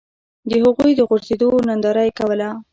[0.49, 2.49] د هغوی د غورځېدو ننداره یې کوله.